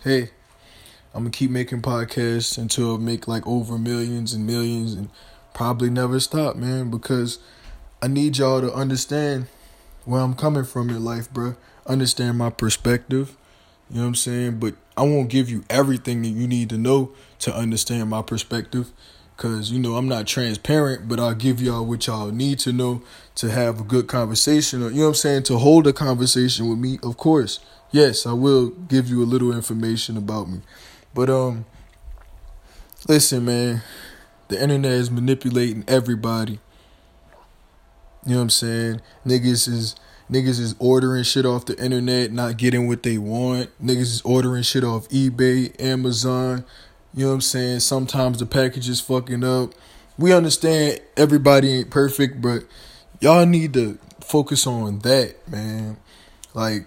hey, 0.04 0.30
I'm 1.14 1.22
gonna 1.22 1.30
keep 1.30 1.50
making 1.50 1.82
podcasts 1.82 2.58
until 2.58 2.96
I 2.96 2.98
make 2.98 3.26
like 3.26 3.46
over 3.46 3.78
millions 3.78 4.34
and 4.34 4.46
millions 4.46 4.94
and 4.94 5.08
probably 5.54 5.90
never 5.90 6.20
stop, 6.20 6.56
man. 6.56 6.90
Because 6.90 7.38
I 8.02 8.08
need 8.08 8.38
y'all 8.38 8.60
to 8.60 8.72
understand 8.72 9.46
where 10.04 10.20
I'm 10.20 10.34
coming 10.34 10.64
from 10.64 10.90
in 10.90 11.04
life, 11.04 11.32
bro. 11.32 11.56
Understand 11.86 12.38
my 12.38 12.50
perspective 12.50 13.36
you 13.90 13.96
know 13.96 14.02
what 14.02 14.08
I'm 14.08 14.14
saying? 14.16 14.58
But 14.58 14.74
I 14.96 15.02
won't 15.02 15.30
give 15.30 15.48
you 15.48 15.64
everything 15.70 16.22
that 16.22 16.28
you 16.28 16.46
need 16.46 16.68
to 16.70 16.78
know 16.78 17.12
to 17.40 17.54
understand 17.54 18.10
my 18.10 18.22
perspective. 18.22 18.90
Cause 19.38 19.70
you 19.70 19.78
know 19.78 19.94
I'm 19.94 20.08
not 20.08 20.26
transparent, 20.26 21.06
but 21.06 21.20
I'll 21.20 21.32
give 21.32 21.62
y'all 21.62 21.86
what 21.86 22.08
y'all 22.08 22.32
need 22.32 22.58
to 22.58 22.72
know 22.72 23.02
to 23.36 23.48
have 23.48 23.80
a 23.80 23.84
good 23.84 24.08
conversation. 24.08 24.82
Or, 24.82 24.90
you 24.90 24.96
know 24.96 25.02
what 25.02 25.08
I'm 25.10 25.14
saying? 25.14 25.42
To 25.44 25.58
hold 25.58 25.86
a 25.86 25.92
conversation 25.92 26.68
with 26.68 26.80
me, 26.80 26.98
of 27.04 27.16
course. 27.16 27.60
Yes, 27.92 28.26
I 28.26 28.32
will 28.32 28.70
give 28.70 29.08
you 29.08 29.22
a 29.22 29.24
little 29.24 29.52
information 29.52 30.16
about 30.16 30.48
me. 30.48 30.62
But 31.14 31.30
um 31.30 31.66
listen, 33.06 33.44
man, 33.44 33.82
the 34.48 34.60
internet 34.60 34.90
is 34.90 35.08
manipulating 35.08 35.84
everybody. 35.86 36.58
You 38.26 38.32
know 38.32 38.36
what 38.38 38.42
I'm 38.42 38.50
saying? 38.50 39.00
Niggas 39.24 39.68
is 39.68 39.94
Niggas 40.30 40.60
is 40.60 40.74
ordering 40.78 41.22
shit 41.22 41.46
off 41.46 41.64
the 41.64 41.82
internet, 41.82 42.32
not 42.32 42.58
getting 42.58 42.86
what 42.86 43.02
they 43.02 43.16
want. 43.16 43.70
Niggas 43.82 44.00
is 44.00 44.22
ordering 44.22 44.62
shit 44.62 44.84
off 44.84 45.08
eBay, 45.08 45.80
Amazon. 45.80 46.64
You 47.14 47.24
know 47.24 47.28
what 47.28 47.34
I'm 47.34 47.40
saying? 47.40 47.80
Sometimes 47.80 48.38
the 48.38 48.46
package 48.46 48.88
is 48.88 49.00
fucking 49.00 49.44
up. 49.44 49.72
We 50.18 50.32
understand 50.32 51.00
everybody 51.16 51.72
ain't 51.72 51.90
perfect, 51.90 52.42
but 52.42 52.64
y'all 53.20 53.46
need 53.46 53.72
to 53.74 53.98
focus 54.20 54.66
on 54.66 55.00
that, 55.00 55.36
man. 55.48 55.96
Like 56.54 56.86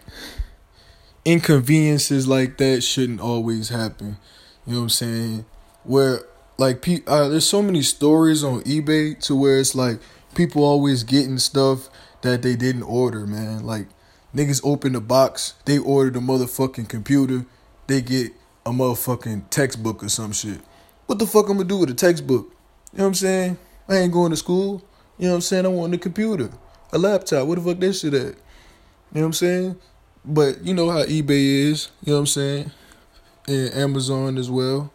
inconveniences 1.26 2.28
like 2.28 2.58
that 2.58 2.82
shouldn't 2.82 3.22
always 3.22 3.70
happen. 3.70 4.18
You 4.66 4.74
know 4.74 4.80
what 4.80 4.84
I'm 4.84 4.90
saying? 4.90 5.46
Where 5.84 6.22
like 6.58 6.82
pe- 6.82 7.04
uh, 7.08 7.28
there's 7.30 7.48
so 7.48 7.62
many 7.62 7.82
stories 7.82 8.44
on 8.44 8.62
eBay 8.62 9.20
to 9.22 9.36
where 9.36 9.60
it's 9.60 9.76
like 9.76 10.00
people 10.36 10.64
always 10.64 11.04
getting 11.04 11.38
stuff 11.40 11.90
that 12.22 12.42
they 12.42 12.56
didn't 12.56 12.84
order, 12.84 13.26
man. 13.26 13.66
Like 13.66 13.88
niggas 14.36 14.62
open 14.64 14.94
the 14.94 15.02
box, 15.02 15.56
they 15.66 15.78
order 15.78 16.12
the 16.12 16.20
motherfucking 16.20 16.88
computer, 16.90 17.46
they 17.88 18.02
get 18.02 18.32
a 18.66 18.72
motherfucking 18.72 19.50
textbook 19.50 20.04
or 20.04 20.10
some 20.10 20.32
shit. 20.32 20.60
What 21.08 21.20
the 21.20 21.28
fuck 21.28 21.50
I'm 21.50 21.58
gonna 21.58 21.68
do 21.68 21.78
with 21.78 21.90
a 21.90 21.94
textbook? 21.94 22.52
You 22.94 23.00
know 23.00 23.04
what 23.06 23.08
I'm 23.08 23.14
saying? 23.16 23.58
I 23.88 23.98
ain't 23.98 24.14
going 24.14 24.32
to 24.32 24.38
school. 24.38 24.84
You 25.18 25.26
know 25.26 25.32
what 25.32 25.36
I'm 25.36 25.42
saying? 25.42 25.66
I 25.66 25.70
want 25.70 25.94
a 25.94 25.98
computer, 25.98 26.50
a 26.92 26.98
laptop. 26.98 27.48
What 27.48 27.58
the 27.58 27.64
fuck 27.64 27.80
that 27.80 27.94
shit 27.94 28.14
at? 28.14 28.22
You 28.22 28.26
know 28.26 29.22
what 29.22 29.24
I'm 29.26 29.34
saying? 29.34 29.76
But 30.24 30.64
you 30.64 30.74
know 30.74 30.90
how 30.90 31.04
eBay 31.04 31.70
is. 31.70 31.90
You 32.04 32.14
know 32.14 32.18
what 32.18 32.20
I'm 32.22 32.28
saying? 32.28 32.72
And 33.48 33.74
Amazon 33.74 34.38
as 34.38 34.50
well. 34.50 34.94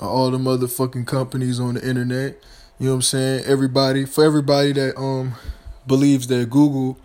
All 0.00 0.30
the 0.30 0.38
motherfucking 0.38 1.06
companies 1.06 1.60
on 1.60 1.74
the 1.74 1.88
internet. 1.88 2.42
You 2.78 2.86
know 2.86 2.92
what 2.92 2.96
I'm 2.96 3.02
saying? 3.02 3.44
Everybody 3.44 4.04
for 4.04 4.24
everybody 4.24 4.72
that 4.72 4.98
um 4.98 5.34
believes 5.86 6.26
that 6.28 6.50
Google 6.50 6.98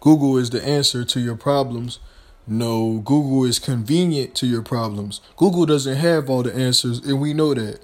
Google 0.00 0.36
is 0.36 0.50
the 0.50 0.64
answer 0.64 1.04
to 1.04 1.20
your 1.20 1.36
problems. 1.36 1.98
No, 2.46 2.98
Google 3.04 3.44
is 3.44 3.58
convenient 3.58 4.36
to 4.36 4.46
your 4.46 4.62
problems. 4.62 5.20
Google 5.36 5.66
doesn't 5.66 5.96
have 5.96 6.30
all 6.30 6.44
the 6.44 6.54
answers, 6.54 7.00
and 7.00 7.20
we 7.20 7.34
know 7.34 7.54
that. 7.54 7.80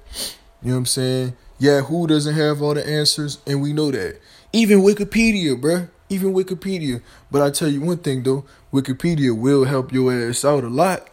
You 0.62 0.69
know 0.69 0.75
what 0.75 0.78
I'm 0.78 0.87
saying? 0.87 1.37
Yahoo 1.59 2.07
doesn't 2.07 2.35
have 2.35 2.62
all 2.62 2.75
the 2.75 2.88
answers, 2.88 3.38
and 3.47 3.61
we 3.61 3.73
know 3.73 3.90
that. 3.90 4.21
Even 4.52 4.81
Wikipedia, 4.81 5.61
bruh. 5.61 5.88
Even 6.09 6.33
Wikipedia. 6.33 7.00
But 7.31 7.42
I 7.42 7.50
tell 7.50 7.69
you 7.69 7.81
one 7.81 7.99
thing 7.99 8.23
though, 8.23 8.45
Wikipedia 8.73 9.37
will 9.37 9.64
help 9.64 9.92
your 9.92 10.12
ass 10.12 10.45
out 10.45 10.62
a 10.62 10.69
lot. 10.69 11.09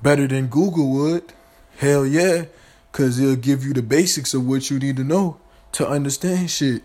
Better 0.00 0.28
than 0.28 0.46
Google 0.46 0.90
would. 0.92 1.32
Hell 1.78 2.06
yeah. 2.06 2.44
Cause 2.92 3.18
it'll 3.18 3.36
give 3.36 3.64
you 3.64 3.74
the 3.74 3.82
basics 3.82 4.32
of 4.34 4.46
what 4.46 4.70
you 4.70 4.78
need 4.78 4.96
to 4.96 5.04
know 5.04 5.40
to 5.72 5.88
understand 5.88 6.50
shit. 6.50 6.82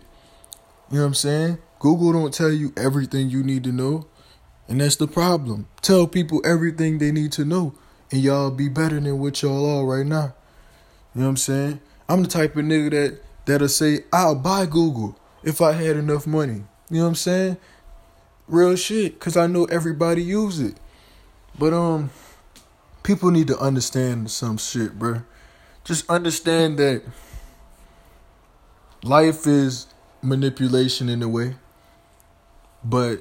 You 0.90 0.96
know 0.96 1.00
what 1.00 1.06
I'm 1.06 1.14
saying? 1.14 1.58
Google 1.78 2.12
don't 2.12 2.34
tell 2.34 2.50
you 2.50 2.72
everything 2.76 3.30
you 3.30 3.42
need 3.42 3.64
to 3.64 3.72
know. 3.72 4.06
And 4.68 4.80
that's 4.80 4.96
the 4.96 5.06
problem. 5.06 5.66
Tell 5.82 6.06
people 6.06 6.40
everything 6.44 6.98
they 6.98 7.12
need 7.12 7.32
to 7.32 7.44
know, 7.44 7.74
and 8.10 8.22
y'all 8.22 8.50
be 8.50 8.68
better 8.68 8.98
than 8.98 9.18
what 9.18 9.42
y'all 9.42 9.78
are 9.78 9.84
right 9.84 10.06
now. 10.06 10.34
You 11.14 11.20
know 11.20 11.26
what 11.26 11.30
I'm 11.30 11.36
saying? 11.36 11.80
I'm 12.08 12.22
the 12.22 12.28
type 12.28 12.56
of 12.56 12.64
nigga 12.64 12.90
that 12.90 13.20
that'll 13.44 13.68
say 13.68 14.00
I'll 14.12 14.34
buy 14.34 14.66
Google 14.66 15.18
if 15.42 15.60
I 15.60 15.72
had 15.72 15.96
enough 15.96 16.26
money. 16.26 16.64
You 16.90 16.98
know 16.98 17.02
what 17.02 17.08
I'm 17.08 17.14
saying? 17.14 17.56
Real 18.46 18.76
shit, 18.76 19.20
cause 19.20 19.36
I 19.36 19.46
know 19.46 19.64
everybody 19.66 20.22
use 20.22 20.60
it. 20.60 20.76
But 21.58 21.72
um, 21.72 22.10
people 23.02 23.30
need 23.30 23.46
to 23.48 23.58
understand 23.58 24.30
some 24.30 24.56
shit, 24.56 24.98
bro. 24.98 25.22
Just 25.84 26.08
understand 26.10 26.78
that 26.78 27.02
life 29.02 29.46
is 29.46 29.86
manipulation 30.22 31.08
in 31.08 31.22
a 31.22 31.28
way, 31.28 31.56
but 32.82 33.20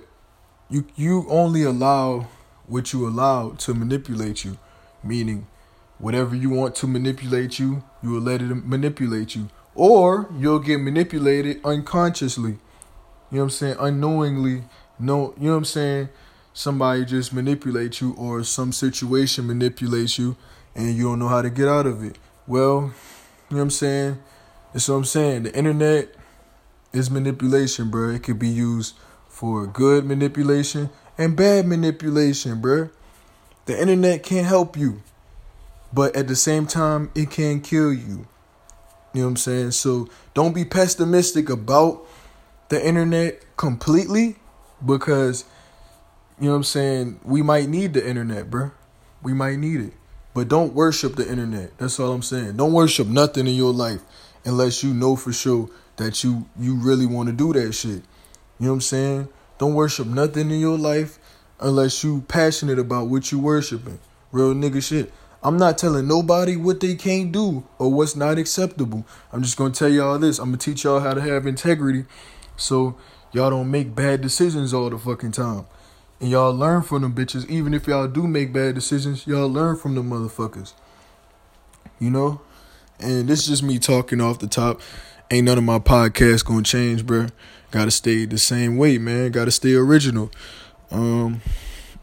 you 0.74 0.86
you 0.96 1.26
only 1.30 1.62
allow 1.62 2.28
what 2.66 2.94
you 2.94 3.08
allow 3.08 3.52
to 3.52 3.76
manipulate 3.76 4.44
you, 4.44 4.58
meaning 5.04 5.46
whatever 6.00 6.36
you 6.36 6.50
want 6.50 6.76
to 6.78 6.88
manipulate 6.88 7.60
you, 7.60 7.84
you 8.02 8.10
will 8.10 8.22
let 8.22 8.42
it 8.42 8.66
manipulate 8.66 9.36
you, 9.36 9.50
or 9.76 10.28
you'll 10.36 10.58
get 10.58 10.80
manipulated 10.80 11.64
unconsciously. 11.64 12.54
You 12.54 13.38
know 13.38 13.38
what 13.38 13.44
I'm 13.44 13.50
saying? 13.52 13.76
Unknowingly, 13.80 14.64
no, 14.98 15.36
you 15.38 15.46
know 15.46 15.52
what 15.52 15.58
I'm 15.58 15.66
saying? 15.66 16.10
Somebody 16.54 17.06
just 17.06 17.34
manipulates 17.34 18.02
you, 18.02 18.16
or 18.18 18.44
some 18.44 18.72
situation 18.72 19.46
manipulates 19.46 20.18
you, 20.18 20.36
and 20.74 20.96
you 20.96 21.04
don't 21.04 21.20
know 21.20 21.28
how 21.28 21.44
to 21.44 21.52
get 21.52 21.68
out 21.68 21.86
of 21.86 22.04
it. 22.04 22.18
Well, 22.48 22.94
you 23.50 23.58
know 23.58 23.58
what 23.58 23.62
I'm 23.62 23.70
saying? 23.70 24.18
That's 24.74 24.90
what 24.90 24.96
I'm 24.96 25.06
saying. 25.06 25.44
The 25.44 25.56
internet 25.56 26.16
is 26.92 27.12
manipulation, 27.12 27.92
bro. 27.92 28.10
It 28.10 28.24
could 28.24 28.40
be 28.40 28.50
used 28.50 28.96
for 29.34 29.66
good 29.66 30.06
manipulation 30.06 30.92
and 31.18 31.36
bad 31.36 31.66
manipulation, 31.66 32.62
bruh. 32.62 32.92
The 33.66 33.80
internet 33.82 34.22
can't 34.22 34.46
help 34.46 34.78
you, 34.78 35.02
but 35.92 36.16
at 36.16 36.28
the 36.28 36.36
same 36.36 36.68
time, 36.68 37.10
it 37.16 37.32
can 37.32 37.60
kill 37.60 37.92
you. 37.92 38.28
You 39.12 39.22
know 39.22 39.24
what 39.24 39.28
I'm 39.30 39.38
saying? 39.38 39.72
So 39.72 40.08
don't 40.36 40.54
be 40.54 40.64
pessimistic 40.64 41.50
about 41.50 42.06
the 42.70 42.86
internet 42.86 43.44
completely 43.58 44.36
because, 44.86 45.46
you 46.40 46.46
know 46.46 46.52
what 46.52 46.58
I'm 46.58 46.64
saying, 46.64 47.20
we 47.24 47.42
might 47.42 47.68
need 47.68 47.96
the 47.96 48.08
internet, 48.08 48.52
bruh. 48.52 48.72
We 49.24 49.34
might 49.34 49.58
need 49.58 49.82
it. 49.82 49.94
But 50.36 50.48
don't 50.48 50.74
worship 50.76 51.16
the 51.16 51.28
internet. 51.28 51.76
That's 51.80 52.00
all 52.00 52.12
I'm 52.12 52.22
saying. 52.22 52.58
Don't 52.58 52.74
worship 52.74 53.08
nothing 53.08 53.48
in 53.48 53.56
your 53.56 53.74
life 53.74 54.02
unless 54.46 54.84
you 54.84 54.94
know 54.94 55.16
for 55.16 55.34
sure 55.34 55.70
that 55.96 56.24
you 56.24 56.46
you 56.60 56.76
really 56.76 57.08
want 57.08 57.30
to 57.30 57.34
do 57.34 57.52
that 57.54 57.72
shit. 57.74 58.04
You 58.64 58.70
know 58.70 58.76
what 58.76 58.78
I'm 58.78 58.82
saying? 58.82 59.28
Don't 59.58 59.74
worship 59.74 60.08
nothing 60.08 60.50
in 60.50 60.62
your 60.62 60.78
life 60.78 61.20
unless 61.60 62.02
you 62.02 62.22
passionate 62.30 62.80
about 62.80 63.08
what 63.08 63.30
you 63.30 63.38
worshiping. 63.38 64.00
Real 64.32 64.54
nigga 64.54 64.82
shit. 64.82 65.12
I'm 65.44 65.58
not 65.58 65.78
telling 65.78 66.08
nobody 66.08 66.56
what 66.56 66.80
they 66.80 66.96
can't 66.96 67.34
do 67.34 67.66
or 67.78 67.92
what's 67.92 68.16
not 68.16 68.38
acceptable. 68.38 69.06
I'm 69.34 69.44
just 69.44 69.58
gonna 69.58 69.74
tell 69.74 69.90
y'all 69.90 70.18
this. 70.18 70.40
I'm 70.40 70.46
gonna 70.46 70.60
teach 70.60 70.86
y'all 70.86 71.02
how 71.02 71.14
to 71.14 71.20
have 71.20 71.46
integrity 71.46 72.06
so 72.56 72.96
y'all 73.34 73.50
don't 73.50 73.70
make 73.70 73.94
bad 73.94 74.22
decisions 74.22 74.74
all 74.74 74.90
the 74.90 74.98
fucking 74.98 75.34
time. 75.34 75.66
And 76.22 76.32
y'all 76.32 76.54
learn 76.54 76.84
from 76.84 77.02
them 77.02 77.14
bitches. 77.14 77.46
Even 77.50 77.74
if 77.74 77.86
y'all 77.86 78.08
do 78.08 78.26
make 78.28 78.54
bad 78.54 78.76
decisions, 78.76 79.28
y'all 79.28 79.50
learn 79.50 79.76
from 79.76 79.96
them 79.96 80.10
motherfuckers. 80.10 80.72
You 82.00 82.12
know? 82.12 82.40
And 82.98 83.28
this 83.28 83.42
is 83.42 83.48
just 83.48 83.64
me 83.64 83.78
talking 83.78 84.22
off 84.22 84.40
the 84.40 84.48
top. 84.48 84.80
Ain't 85.30 85.48
none 85.48 85.58
of 85.58 85.66
my 85.66 85.80
podcasts 85.80 86.46
gonna 86.46 86.64
change, 86.64 87.06
bro. 87.06 87.28
Gotta 87.74 87.90
stay 87.90 88.26
the 88.26 88.38
same 88.38 88.78
way, 88.78 89.00
man. 89.00 89.32
Gotta 89.32 89.50
stay 89.50 89.74
original. 89.74 90.30
Um, 90.92 91.42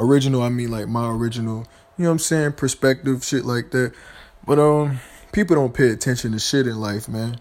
original, 0.00 0.42
I 0.42 0.48
mean 0.48 0.68
like 0.68 0.88
my 0.88 1.08
original. 1.08 1.58
You 1.96 2.02
know 2.02 2.10
what 2.10 2.14
I'm 2.14 2.18
saying? 2.18 2.52
Perspective, 2.54 3.24
shit 3.24 3.44
like 3.44 3.70
that. 3.70 3.92
But 4.44 4.58
um, 4.58 4.98
people 5.30 5.54
don't 5.54 5.72
pay 5.72 5.90
attention 5.90 6.32
to 6.32 6.40
shit 6.40 6.66
in 6.66 6.80
life, 6.80 7.08
man. 7.08 7.40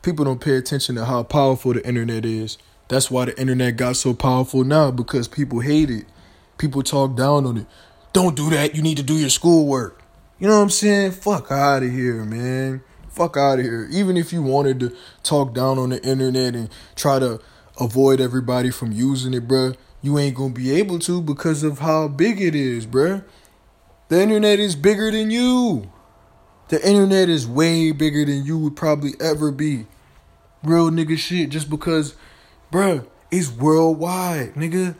People 0.00 0.24
don't 0.24 0.40
pay 0.40 0.56
attention 0.56 0.94
to 0.94 1.04
how 1.04 1.22
powerful 1.24 1.74
the 1.74 1.86
internet 1.86 2.24
is. 2.24 2.56
That's 2.88 3.10
why 3.10 3.26
the 3.26 3.38
internet 3.38 3.76
got 3.76 3.96
so 3.96 4.14
powerful 4.14 4.64
now 4.64 4.90
because 4.90 5.28
people 5.28 5.60
hate 5.60 5.90
it. 5.90 6.06
People 6.56 6.82
talk 6.82 7.16
down 7.16 7.44
on 7.44 7.58
it. 7.58 7.66
Don't 8.14 8.34
do 8.34 8.48
that. 8.48 8.74
You 8.74 8.80
need 8.80 8.96
to 8.96 9.02
do 9.02 9.18
your 9.18 9.28
schoolwork. 9.28 10.00
You 10.38 10.48
know 10.48 10.56
what 10.56 10.62
I'm 10.62 10.70
saying? 10.70 11.10
Fuck 11.10 11.50
out 11.50 11.82
of 11.82 11.90
here, 11.92 12.24
man. 12.24 12.82
Fuck 13.14 13.36
out 13.36 13.60
of 13.60 13.64
here. 13.64 13.86
Even 13.92 14.16
if 14.16 14.32
you 14.32 14.42
wanted 14.42 14.80
to 14.80 14.96
talk 15.22 15.54
down 15.54 15.78
on 15.78 15.90
the 15.90 16.02
internet 16.04 16.56
and 16.56 16.68
try 16.96 17.20
to 17.20 17.40
avoid 17.78 18.20
everybody 18.20 18.70
from 18.70 18.90
using 18.90 19.32
it, 19.34 19.46
bruh, 19.46 19.76
you 20.02 20.18
ain't 20.18 20.34
gonna 20.34 20.52
be 20.52 20.72
able 20.72 20.98
to 20.98 21.22
because 21.22 21.62
of 21.62 21.78
how 21.78 22.08
big 22.08 22.42
it 22.42 22.56
is, 22.56 22.86
bruh. 22.86 23.24
The 24.08 24.20
internet 24.20 24.58
is 24.58 24.74
bigger 24.74 25.12
than 25.12 25.30
you. 25.30 25.92
The 26.70 26.84
internet 26.84 27.28
is 27.28 27.46
way 27.46 27.92
bigger 27.92 28.24
than 28.24 28.44
you 28.44 28.58
would 28.58 28.74
probably 28.74 29.12
ever 29.20 29.52
be. 29.52 29.86
Real 30.64 30.90
nigga 30.90 31.16
shit. 31.16 31.50
Just 31.50 31.70
because, 31.70 32.16
bruh, 32.72 33.06
it's 33.30 33.48
worldwide, 33.48 34.54
nigga. 34.54 34.96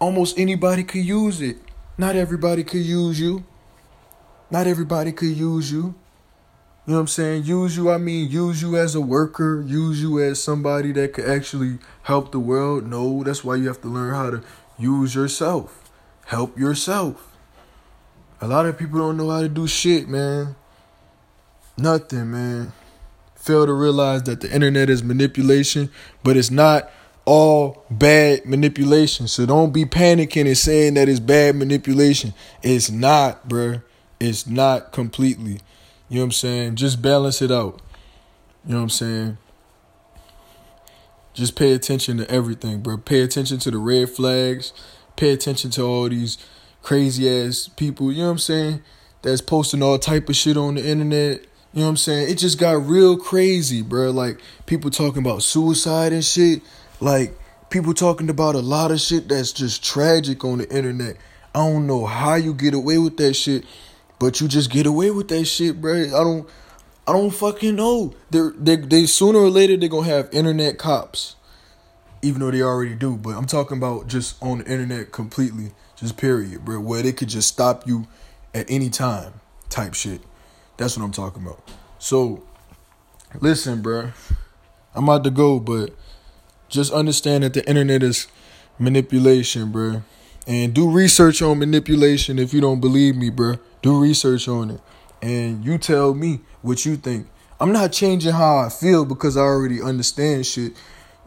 Almost 0.00 0.40
anybody 0.40 0.82
could 0.82 1.04
use 1.04 1.40
it. 1.40 1.58
Not 1.96 2.16
everybody 2.16 2.64
could 2.64 2.84
use 2.84 3.20
you. 3.20 3.44
Not 4.50 4.66
everybody 4.66 5.12
could 5.12 5.36
use 5.36 5.70
you. 5.70 5.94
You 6.88 6.94
know 6.94 7.00
what 7.00 7.02
I'm 7.02 7.08
saying? 7.08 7.44
Use 7.44 7.76
you, 7.76 7.90
I 7.90 7.98
mean, 7.98 8.30
use 8.30 8.62
you 8.62 8.78
as 8.78 8.94
a 8.94 9.00
worker, 9.02 9.60
use 9.60 10.00
you 10.00 10.22
as 10.22 10.42
somebody 10.42 10.90
that 10.92 11.12
could 11.12 11.26
actually 11.26 11.80
help 12.04 12.32
the 12.32 12.40
world. 12.40 12.86
No, 12.86 13.22
that's 13.22 13.44
why 13.44 13.56
you 13.56 13.68
have 13.68 13.82
to 13.82 13.88
learn 13.88 14.14
how 14.14 14.30
to 14.30 14.42
use 14.78 15.14
yourself, 15.14 15.90
help 16.24 16.58
yourself. 16.58 17.36
A 18.40 18.48
lot 18.48 18.64
of 18.64 18.78
people 18.78 19.00
don't 19.00 19.18
know 19.18 19.28
how 19.28 19.42
to 19.42 19.50
do 19.50 19.66
shit, 19.66 20.08
man. 20.08 20.56
Nothing, 21.76 22.30
man. 22.30 22.72
Fail 23.34 23.66
to 23.66 23.74
realize 23.74 24.22
that 24.22 24.40
the 24.40 24.50
internet 24.50 24.88
is 24.88 25.02
manipulation, 25.02 25.90
but 26.24 26.38
it's 26.38 26.50
not 26.50 26.90
all 27.26 27.84
bad 27.90 28.46
manipulation. 28.46 29.28
So 29.28 29.44
don't 29.44 29.74
be 29.74 29.84
panicking 29.84 30.46
and 30.46 30.56
saying 30.56 30.94
that 30.94 31.06
it's 31.06 31.20
bad 31.20 31.54
manipulation. 31.54 32.32
It's 32.62 32.90
not, 32.90 33.46
bruh. 33.46 33.82
It's 34.18 34.46
not 34.46 34.90
completely. 34.92 35.60
You 36.08 36.16
know 36.16 36.22
what 36.22 36.24
I'm 36.26 36.32
saying? 36.32 36.76
Just 36.76 37.02
balance 37.02 37.42
it 37.42 37.50
out. 37.50 37.80
You 38.64 38.72
know 38.72 38.78
what 38.78 38.82
I'm 38.84 38.90
saying? 38.90 39.38
Just 41.34 41.54
pay 41.54 41.72
attention 41.72 42.18
to 42.18 42.30
everything, 42.30 42.80
bro. 42.80 42.96
Pay 42.96 43.20
attention 43.20 43.58
to 43.58 43.70
the 43.70 43.78
red 43.78 44.10
flags. 44.10 44.72
Pay 45.16 45.30
attention 45.30 45.70
to 45.72 45.82
all 45.82 46.08
these 46.08 46.38
crazy 46.82 47.28
ass 47.28 47.68
people, 47.76 48.10
you 48.12 48.18
know 48.18 48.26
what 48.26 48.32
I'm 48.32 48.38
saying? 48.38 48.82
That's 49.22 49.40
posting 49.40 49.82
all 49.82 49.98
type 49.98 50.28
of 50.28 50.36
shit 50.36 50.56
on 50.56 50.76
the 50.76 50.86
internet. 50.86 51.42
You 51.72 51.80
know 51.80 51.82
what 51.82 51.88
I'm 51.90 51.96
saying? 51.96 52.30
It 52.30 52.38
just 52.38 52.58
got 52.58 52.86
real 52.86 53.16
crazy, 53.16 53.82
bro. 53.82 54.10
Like 54.10 54.40
people 54.66 54.90
talking 54.90 55.22
about 55.22 55.42
suicide 55.42 56.12
and 56.12 56.24
shit. 56.24 56.62
Like 57.00 57.36
People 57.70 57.92
talking 57.92 58.30
about 58.30 58.54
a 58.54 58.60
lot 58.60 58.90
of 58.90 58.98
shit 58.98 59.28
that's 59.28 59.52
just 59.52 59.84
tragic 59.84 60.42
on 60.42 60.58
the 60.58 60.74
internet. 60.74 61.16
I 61.54 61.58
don't 61.58 61.86
know 61.86 62.06
how 62.06 62.34
you 62.34 62.54
get 62.54 62.72
away 62.72 62.96
with 62.96 63.18
that 63.18 63.34
shit, 63.34 63.64
but 64.18 64.40
you 64.40 64.48
just 64.48 64.70
get 64.70 64.86
away 64.86 65.10
with 65.10 65.28
that 65.28 65.44
shit, 65.44 65.80
bro. 65.80 65.94
I 65.94 66.24
don't 66.24 66.48
I 67.08 67.12
don't 67.12 67.30
fucking 67.30 67.76
know. 67.76 68.14
They're, 68.30 68.50
they 68.50 68.76
they 68.76 69.06
sooner 69.06 69.38
or 69.38 69.48
later 69.48 69.76
they're 69.78 69.88
gonna 69.88 70.06
have 70.06 70.28
internet 70.30 70.76
cops, 70.76 71.36
even 72.20 72.40
though 72.40 72.50
they 72.50 72.60
already 72.60 72.94
do. 72.94 73.16
But 73.16 73.30
I'm 73.30 73.46
talking 73.46 73.78
about 73.78 74.08
just 74.08 74.36
on 74.42 74.58
the 74.58 74.70
internet 74.70 75.10
completely, 75.10 75.72
just 75.96 76.18
period, 76.18 76.66
bro. 76.66 76.80
Where 76.80 77.02
they 77.02 77.12
could 77.12 77.28
just 77.28 77.48
stop 77.48 77.86
you 77.86 78.06
at 78.52 78.70
any 78.70 78.90
time, 78.90 79.40
type 79.70 79.94
shit. 79.94 80.20
That's 80.76 80.98
what 80.98 81.04
I'm 81.04 81.12
talking 81.12 81.42
about. 81.42 81.66
So, 81.98 82.44
listen, 83.40 83.80
bro. 83.80 84.12
I'm 84.94 85.04
about 85.04 85.24
to 85.24 85.30
go, 85.30 85.58
but 85.60 85.94
just 86.68 86.92
understand 86.92 87.44
that 87.44 87.54
the 87.54 87.66
internet 87.66 88.02
is 88.02 88.26
manipulation, 88.78 89.72
bro. 89.72 90.02
And 90.48 90.74
do 90.74 90.90
research 90.90 91.42
on 91.42 91.60
manipulation 91.60 92.38
if 92.38 92.52
you 92.52 92.60
don't 92.60 92.80
believe 92.80 93.14
me, 93.14 93.30
bro. 93.30 93.56
Do 93.82 94.00
research 94.00 94.48
on 94.48 94.70
it 94.70 94.80
and 95.22 95.64
you 95.64 95.78
tell 95.78 96.14
me 96.14 96.40
what 96.62 96.84
you 96.84 96.96
think. 96.96 97.28
I'm 97.60 97.72
not 97.72 97.92
changing 97.92 98.32
how 98.32 98.58
I 98.58 98.68
feel 98.68 99.04
because 99.04 99.36
I 99.36 99.40
already 99.40 99.82
understand 99.82 100.46
shit, 100.46 100.72
you 100.72 100.76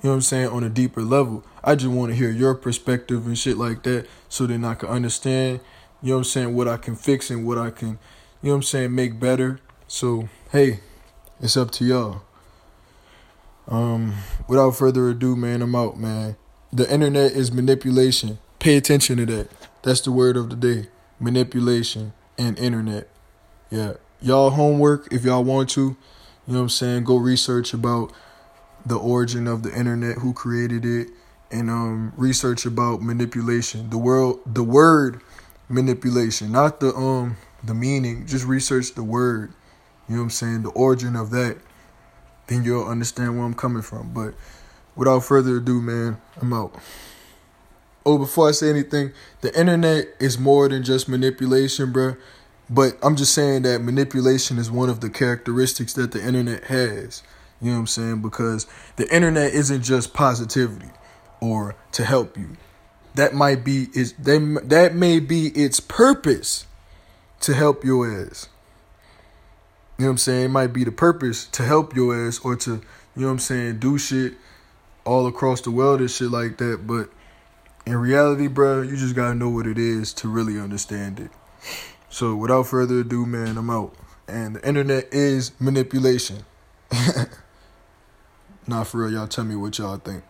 know 0.03 0.09
what 0.11 0.15
I'm 0.15 0.21
saying, 0.21 0.47
on 0.47 0.63
a 0.63 0.69
deeper 0.69 1.01
level. 1.01 1.43
I 1.63 1.75
just 1.75 1.91
want 1.91 2.11
to 2.11 2.15
hear 2.15 2.31
your 2.31 2.55
perspective 2.55 3.25
and 3.27 3.37
shit 3.37 3.57
like 3.57 3.83
that 3.83 4.07
so 4.29 4.47
then 4.47 4.63
I 4.63 4.75
can 4.75 4.89
understand, 4.89 5.59
you 6.01 6.09
know 6.09 6.15
what 6.15 6.19
I'm 6.19 6.23
saying, 6.25 6.55
what 6.55 6.67
I 6.67 6.77
can 6.77 6.95
fix 6.95 7.29
and 7.29 7.45
what 7.45 7.57
I 7.57 7.69
can, 7.69 7.89
you 7.89 7.95
know 8.43 8.51
what 8.51 8.55
I'm 8.55 8.63
saying, 8.63 8.95
make 8.95 9.19
better. 9.19 9.59
So, 9.87 10.29
hey, 10.51 10.79
it's 11.41 11.57
up 11.57 11.71
to 11.71 11.85
y'all. 11.85 12.21
Um, 13.67 14.15
without 14.47 14.71
further 14.71 15.09
ado, 15.09 15.35
man, 15.35 15.61
I'm 15.61 15.75
out, 15.75 15.99
man. 15.99 16.37
The 16.73 16.91
internet 16.91 17.33
is 17.33 17.51
manipulation. 17.51 18.39
Pay 18.61 18.77
attention 18.77 19.17
to 19.17 19.25
that. 19.25 19.49
That's 19.81 20.01
the 20.01 20.11
word 20.11 20.37
of 20.37 20.49
the 20.49 20.55
day. 20.55 20.87
Manipulation 21.19 22.13
and 22.37 22.57
internet 22.57 23.09
yeah, 23.71 23.93
y'all 24.21 24.49
homework 24.49 25.11
if 25.13 25.23
y'all 25.23 25.45
want 25.45 25.69
to. 25.71 25.81
You 25.81 26.53
know 26.53 26.57
what 26.57 26.63
I'm 26.63 26.69
saying? 26.69 27.05
Go 27.05 27.15
research 27.15 27.73
about 27.73 28.11
the 28.85 28.97
origin 28.97 29.47
of 29.47 29.63
the 29.63 29.73
internet, 29.73 30.17
who 30.17 30.33
created 30.33 30.85
it, 30.85 31.07
and 31.49 31.69
um 31.69 32.11
research 32.17 32.65
about 32.65 33.01
manipulation. 33.01 33.89
The 33.89 33.97
world 33.97 34.41
the 34.45 34.63
word 34.63 35.21
manipulation, 35.69 36.51
not 36.51 36.81
the 36.81 36.93
um 36.93 37.37
the 37.63 37.73
meaning. 37.73 38.25
Just 38.27 38.45
research 38.45 38.93
the 38.93 39.03
word. 39.03 39.53
You 40.09 40.15
know 40.15 40.23
what 40.23 40.25
I'm 40.25 40.29
saying? 40.31 40.63
The 40.63 40.69
origin 40.71 41.15
of 41.15 41.29
that. 41.31 41.57
Then 42.47 42.65
you'll 42.65 42.85
understand 42.85 43.37
where 43.37 43.45
I'm 43.45 43.53
coming 43.53 43.81
from. 43.81 44.11
But 44.13 44.33
without 44.97 45.21
further 45.21 45.57
ado, 45.57 45.79
man, 45.81 46.19
I'm 46.41 46.51
out. 46.51 46.75
Oh, 48.05 48.17
before 48.17 48.49
I 48.49 48.51
say 48.51 48.69
anything, 48.69 49.11
the 49.41 49.57
internet 49.59 50.07
is 50.19 50.39
more 50.39 50.67
than 50.67 50.83
just 50.83 51.07
manipulation, 51.07 51.91
bro. 51.91 52.15
But 52.69 52.97
I'm 53.03 53.15
just 53.15 53.33
saying 53.33 53.63
that 53.63 53.81
manipulation 53.81 54.57
is 54.57 54.71
one 54.71 54.89
of 54.89 55.01
the 55.01 55.09
characteristics 55.09 55.93
that 55.93 56.11
the 56.11 56.25
internet 56.25 56.63
has. 56.65 57.21
You 57.61 57.67
know 57.67 57.73
what 57.73 57.79
I'm 57.81 57.87
saying? 57.87 58.21
Because 58.21 58.65
the 58.95 59.13
internet 59.13 59.53
isn't 59.53 59.83
just 59.83 60.13
positivity 60.13 60.89
or 61.39 61.75
to 61.91 62.05
help 62.05 62.37
you. 62.37 62.57
That 63.15 63.33
might 63.33 63.63
be 63.65 63.87
is 63.93 64.13
that 64.13 64.91
may 64.95 65.19
be 65.19 65.47
its 65.49 65.79
purpose 65.79 66.65
to 67.41 67.53
help 67.53 67.83
your 67.83 68.07
ass. 68.09 68.47
You 69.97 70.05
know 70.05 70.07
what 70.07 70.11
I'm 70.13 70.17
saying? 70.17 70.45
It 70.45 70.49
might 70.49 70.73
be 70.73 70.83
the 70.83 70.91
purpose 70.91 71.47
to 71.47 71.63
help 71.63 71.95
your 71.95 72.27
ass 72.27 72.39
or 72.39 72.55
to, 72.55 72.71
you 72.71 72.81
know 73.17 73.27
what 73.27 73.33
I'm 73.33 73.39
saying, 73.39 73.79
do 73.79 73.97
shit 73.97 74.33
all 75.03 75.27
across 75.27 75.61
the 75.61 75.71
world 75.71 75.99
and 75.99 76.09
shit 76.09 76.31
like 76.31 76.57
that. 76.57 76.87
But 76.87 77.09
in 77.85 77.97
reality, 77.97 78.47
bro, 78.47 78.81
you 78.81 78.95
just 78.95 79.15
gotta 79.15 79.35
know 79.35 79.49
what 79.49 79.67
it 79.67 79.77
is 79.77 80.13
to 80.13 80.29
really 80.29 80.59
understand 80.59 81.19
it. 81.19 81.31
So 82.09 82.35
without 82.35 82.67
further 82.67 82.99
ado, 82.99 83.25
man, 83.25 83.57
I'm 83.57 83.69
out. 83.69 83.95
And 84.27 84.55
the 84.55 84.67
internet 84.67 85.13
is 85.13 85.51
manipulation. 85.59 86.45
Not 88.67 88.87
for 88.87 88.99
real, 88.99 89.11
y'all 89.11 89.27
tell 89.27 89.43
me 89.43 89.55
what 89.55 89.77
y'all 89.77 89.97
think. 89.97 90.23